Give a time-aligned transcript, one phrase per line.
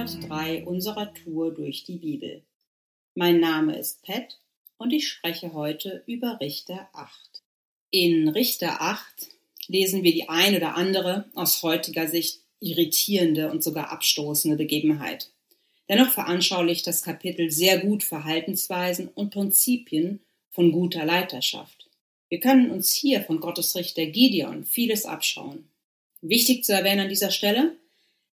[0.00, 2.42] 103 unserer Tour durch die Bibel.
[3.14, 4.38] Mein Name ist Pat
[4.78, 7.12] und ich spreche heute über Richter 8.
[7.90, 9.04] In Richter 8
[9.66, 15.28] lesen wir die ein oder andere aus heutiger Sicht irritierende und sogar abstoßende Begebenheit.
[15.90, 21.90] Dennoch veranschaulicht das Kapitel sehr gut Verhaltensweisen und Prinzipien von guter Leiterschaft.
[22.30, 25.68] Wir können uns hier von Gottes Richter Gideon vieles abschauen.
[26.22, 27.76] Wichtig zu erwähnen an dieser Stelle,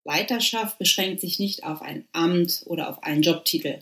[0.06, 3.80] Leiterschaft beschränkt sich nicht auf ein Amt oder auf einen Jobtitel.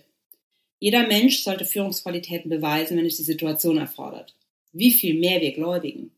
[0.80, 4.34] Jeder Mensch sollte Führungsqualitäten beweisen, wenn es die Situation erfordert.
[4.72, 6.12] Wie viel mehr wir Gläubigen.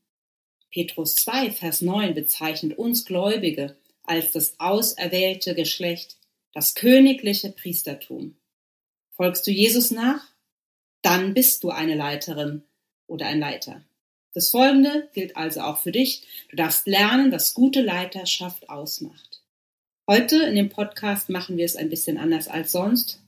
[0.70, 6.16] Petrus 2, Vers 9 bezeichnet uns Gläubige als das auserwählte Geschlecht,
[6.52, 8.36] das königliche Priestertum.
[9.16, 10.22] Folgst du Jesus nach?
[11.02, 12.62] Dann bist du eine Leiterin
[13.08, 13.84] oder ein Leiter.
[14.34, 16.22] Das Folgende gilt also auch für dich.
[16.50, 19.35] Du darfst lernen, was gute Leiterschaft ausmacht.
[20.08, 23.20] Heute in dem Podcast machen wir es ein bisschen anders als sonst.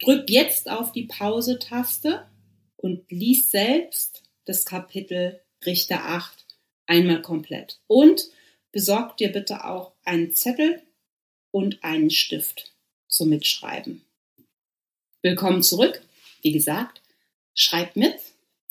[0.00, 2.26] Drück jetzt auf die Pause-Taste
[2.78, 6.46] und lies selbst das Kapitel Richter 8
[6.86, 7.78] einmal komplett.
[7.88, 8.30] Und
[8.72, 10.80] besorg dir bitte auch einen Zettel
[11.50, 12.72] und einen Stift
[13.06, 14.02] zum Mitschreiben.
[15.20, 16.00] Willkommen zurück.
[16.40, 17.02] Wie gesagt,
[17.52, 18.18] schreib mit.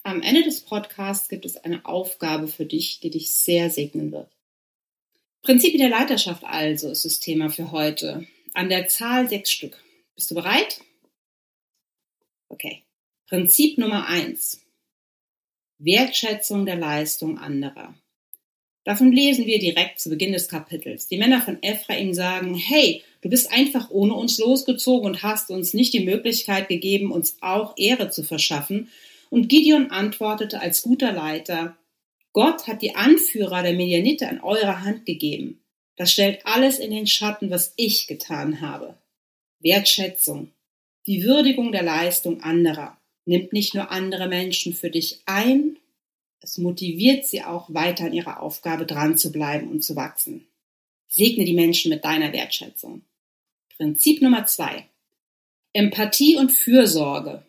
[0.01, 4.32] Am Ende des Podcasts gibt es eine Aufgabe für dich, die dich sehr segnen wird.
[5.43, 8.25] Prinzipien der Leiterschaft also ist das Thema für heute.
[8.53, 9.77] An der Zahl sechs Stück.
[10.15, 10.79] Bist du bereit?
[12.47, 12.83] Okay.
[13.27, 14.61] Prinzip Nummer eins.
[15.79, 17.93] Wertschätzung der Leistung anderer.
[18.85, 21.07] Davon lesen wir direkt zu Beginn des Kapitels.
[21.09, 25.73] Die Männer von Ephraim sagen, hey, du bist einfach ohne uns losgezogen und hast uns
[25.73, 28.89] nicht die Möglichkeit gegeben, uns auch Ehre zu verschaffen.
[29.29, 31.75] Und Gideon antwortete als guter Leiter,
[32.33, 35.63] Gott hat die Anführer der Medianiter in eure Hand gegeben.
[35.95, 38.97] Das stellt alles in den Schatten, was ich getan habe.
[39.59, 40.51] Wertschätzung,
[41.05, 45.77] die Würdigung der Leistung anderer nimmt nicht nur andere Menschen für dich ein,
[46.43, 50.45] es motiviert sie auch weiter an ihrer Aufgabe dran zu bleiben und zu wachsen.
[51.07, 53.03] Segne die Menschen mit deiner Wertschätzung.
[53.77, 54.87] Prinzip Nummer zwei.
[55.71, 57.45] Empathie und Fürsorge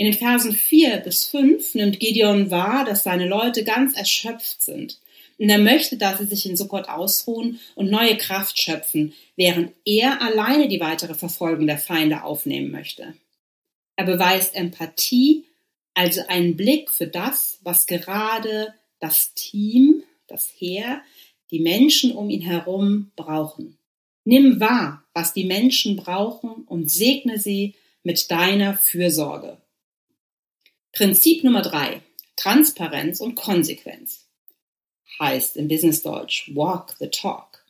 [0.00, 4.98] in den Versen 4 bis 5 nimmt Gideon wahr, dass seine Leute ganz erschöpft sind.
[5.36, 10.22] Und er möchte, dass sie sich in Sukkot ausruhen und neue Kraft schöpfen, während er
[10.22, 13.12] alleine die weitere Verfolgung der Feinde aufnehmen möchte.
[13.96, 15.44] Er beweist Empathie,
[15.92, 21.02] also einen Blick für das, was gerade das Team, das Heer,
[21.50, 23.76] die Menschen um ihn herum brauchen.
[24.24, 29.58] Nimm wahr, was die Menschen brauchen und segne sie mit deiner Fürsorge.
[30.92, 32.02] Prinzip Nummer drei.
[32.36, 34.26] Transparenz und Konsequenz.
[35.20, 37.64] Heißt im Businessdeutsch walk the talk.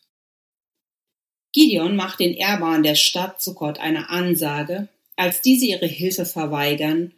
[1.52, 7.12] Gideon macht den Erbauern der Stadt Sukkot eine Ansage, als diese ihre Hilfe verweigern,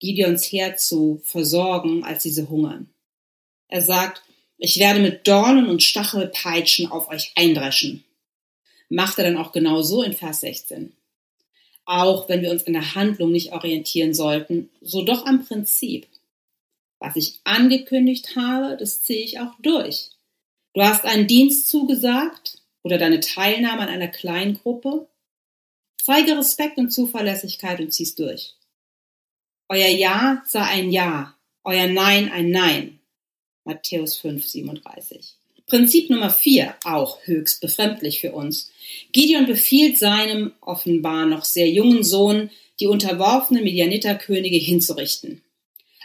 [0.00, 2.92] Gideons Heer zu versorgen, als diese hungern.
[3.68, 4.22] Er sagt,
[4.58, 8.04] ich werde mit Dornen und Stachelpeitschen auf euch eindreschen.
[8.88, 10.92] Macht er dann auch genau so in Vers 16
[11.84, 16.06] auch wenn wir uns in der Handlung nicht orientieren sollten, so doch am Prinzip.
[16.98, 20.10] Was ich angekündigt habe, das ziehe ich auch durch.
[20.74, 25.08] Du hast einen Dienst zugesagt oder deine Teilnahme an einer Kleingruppe.
[26.00, 28.54] Zeige Respekt und Zuverlässigkeit und zieh's durch.
[29.68, 33.00] Euer Ja sei ein Ja, euer Nein ein Nein.
[33.64, 35.36] Matthäus 5, 37.
[35.72, 38.70] Prinzip Nummer vier, auch höchst befremdlich für uns.
[39.12, 45.40] Gideon befiehlt seinem offenbar noch sehr jungen Sohn, die unterworfenen Medianiterkönige hinzurichten.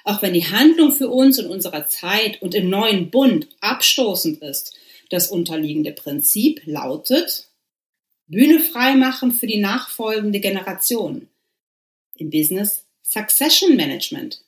[0.05, 4.73] Auch wenn die Handlung für uns in unserer Zeit und im neuen Bund abstoßend ist,
[5.09, 7.49] das unterliegende Prinzip lautet
[8.27, 11.27] Bühne freimachen für die nachfolgende Generation.
[12.15, 14.39] Im Business Succession Management.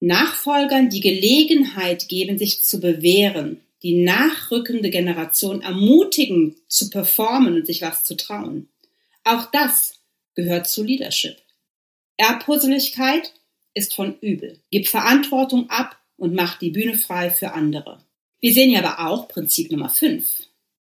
[0.00, 7.82] Nachfolgern die Gelegenheit geben, sich zu bewähren, die nachrückende Generation ermutigen, zu performen und sich
[7.82, 8.68] was zu trauen.
[9.24, 10.00] Auch das
[10.34, 11.36] gehört zu Leadership.
[12.16, 13.32] Erbpusseligkeit
[13.74, 14.58] ist von übel.
[14.70, 18.04] Gib Verantwortung ab und mach die Bühne frei für andere.
[18.40, 20.26] Wir sehen ja aber auch Prinzip Nummer 5,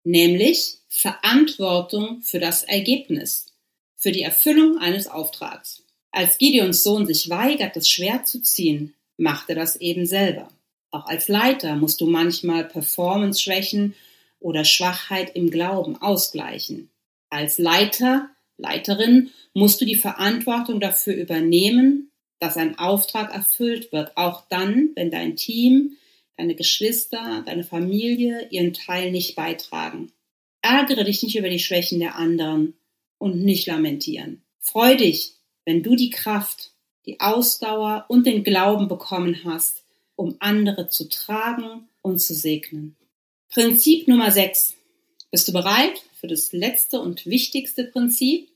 [0.04, 3.48] nämlich Verantwortung für das Ergebnis,
[3.96, 5.84] für die Erfüllung eines Auftrags.
[6.12, 10.50] Als Gideons Sohn sich weigert, das Schwert zu ziehen, macht er das eben selber.
[10.92, 13.96] Auch als Leiter musst du manchmal Performance-Schwächen
[14.40, 16.90] oder Schwachheit im Glauben ausgleichen.
[17.30, 24.48] Als Leiter, Leiterin musst du die Verantwortung dafür übernehmen, dass ein Auftrag erfüllt wird, auch
[24.50, 25.98] dann, wenn dein Team,
[26.38, 30.12] deine Geschwister, deine Familie ihren Teil nicht beitragen.
[30.62, 32.74] Ärgere dich nicht über die Schwächen der anderen
[33.18, 34.42] und nicht lamentieren.
[34.60, 35.34] Freu dich,
[35.66, 36.72] wenn du die Kraft,
[37.06, 39.84] die Ausdauer und den Glauben bekommen hast,
[40.20, 42.98] um andere zu tragen und zu segnen.
[43.48, 44.76] Prinzip Nummer 6.
[45.32, 48.50] Bist du bereit für das letzte und wichtigste Prinzip?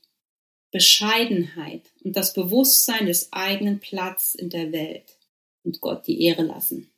[0.72, 5.16] Bescheidenheit und das Bewusstsein des eigenen Platz in der Welt
[5.62, 6.90] und Gott die Ehre lassen.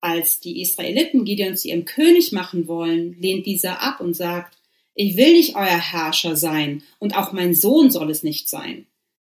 [0.00, 4.56] Als die Israeliten Gideon zu ihrem König machen wollen, lehnt dieser ab und sagt,
[4.94, 8.86] ich will nicht euer Herrscher sein und auch mein Sohn soll es nicht sein.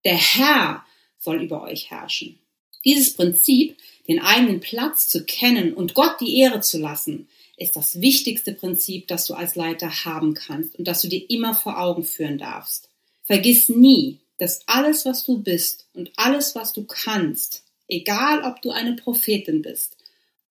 [0.05, 0.85] Der Herr
[1.17, 2.39] soll über euch herrschen.
[2.85, 3.77] Dieses Prinzip,
[4.07, 7.27] den eigenen Platz zu kennen und Gott die Ehre zu lassen,
[7.57, 11.55] ist das wichtigste Prinzip, das du als Leiter haben kannst und das du dir immer
[11.55, 12.89] vor Augen führen darfst.
[13.23, 18.69] Vergiss nie, dass alles, was du bist und alles, was du kannst, egal ob du
[18.69, 19.97] eine Prophetin bist,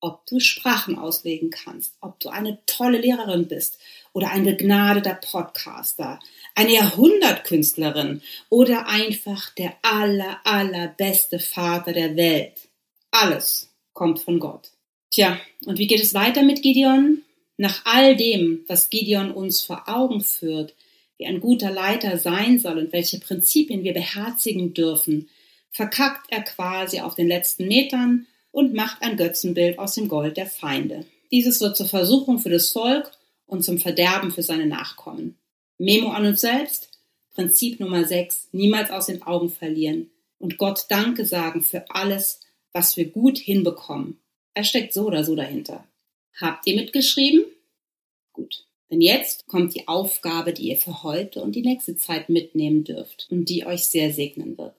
[0.01, 3.79] ob du Sprachen auslegen kannst, ob du eine tolle Lehrerin bist
[4.17, 6.21] oder ein begnadeter Podcaster,
[6.55, 12.71] eine Jahrhundertkünstlerin oder einfach der aller, allerbeste Vater der Welt.
[13.11, 14.71] Alles kommt von Gott.
[15.11, 17.25] Tja, und wie geht es weiter mit Gideon?
[17.59, 20.73] Nach all dem, was Gideon uns vor Augen führt,
[21.19, 25.29] wie ein guter Leiter sein soll und welche Prinzipien wir beherzigen dürfen,
[25.71, 30.47] verkackt er quasi auf den letzten Metern und macht ein Götzenbild aus dem Gold der
[30.47, 31.05] Feinde.
[31.31, 33.13] Dieses wird zur Versuchung für das Volk
[33.47, 35.39] und zum Verderben für seine Nachkommen.
[35.79, 36.91] Memo an uns selbst.
[37.35, 38.49] Prinzip Nummer 6.
[38.53, 42.41] Niemals aus den Augen verlieren und Gott Danke sagen für alles,
[42.73, 44.19] was wir gut hinbekommen.
[44.55, 45.87] Er steckt so oder so dahinter.
[46.41, 47.45] Habt ihr mitgeschrieben?
[48.33, 48.67] Gut.
[48.91, 53.27] Denn jetzt kommt die Aufgabe, die ihr für heute und die nächste Zeit mitnehmen dürft
[53.31, 54.77] und die euch sehr segnen wird.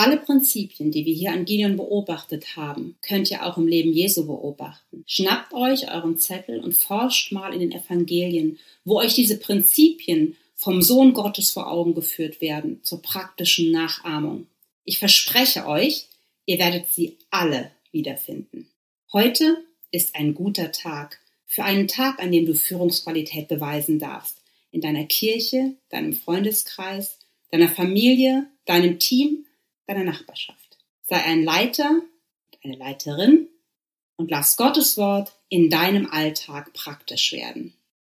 [0.00, 4.26] Alle Prinzipien, die wir hier an Gideon beobachtet haben, könnt ihr auch im Leben Jesu
[4.26, 5.04] beobachten.
[5.06, 10.80] Schnappt euch euren Zettel und forscht mal in den Evangelien, wo euch diese Prinzipien vom
[10.80, 14.46] Sohn Gottes vor Augen geführt werden, zur praktischen Nachahmung.
[14.86, 16.06] Ich verspreche euch,
[16.46, 18.70] ihr werdet sie alle wiederfinden.
[19.12, 24.38] Heute ist ein guter Tag, für einen Tag, an dem du Führungsqualität beweisen darfst.
[24.72, 27.18] In deiner Kirche, deinem Freundeskreis,
[27.50, 29.44] deiner Familie, deinem Team
[29.90, 30.78] deiner Nachbarschaft.
[31.02, 33.48] Sei ein Leiter und eine Leiterin
[34.16, 37.74] und lass Gottes Wort in deinem Alltag praktisch werden.